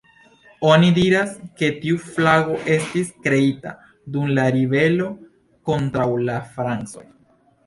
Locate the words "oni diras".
0.69-1.35